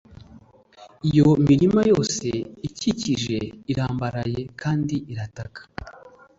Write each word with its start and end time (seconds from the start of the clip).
Iyo 1.09 1.27
imirima 1.41 1.81
yose 1.91 2.27
ikikije 2.67 3.37
irambaraye 3.71 4.41
kandi 4.61 4.95
irataka 5.11 5.61